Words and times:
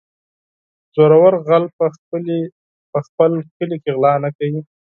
-زورور 0.93 1.33
غل 1.47 1.63
په 1.77 1.85
خپل 3.05 3.31
کلي 3.59 3.77
کې 3.83 3.91
غلا 3.97 4.13
نه 4.23 4.29
کوي. 4.37 4.61